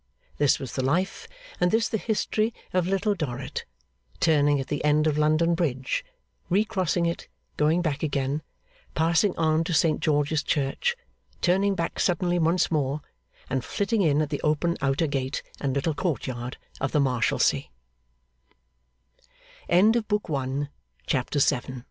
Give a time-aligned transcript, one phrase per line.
[0.39, 1.27] This was the life,
[1.59, 3.65] and this the history, of Little Dorrit;
[4.19, 6.03] turning at the end of London Bridge,
[6.49, 8.41] recrossing it, going back again,
[8.95, 10.95] passing on to Saint George's Church,
[11.39, 13.01] turning back suddenly once more,
[13.47, 17.53] and flitting in at the open outer gate and little court yard of the Marshalse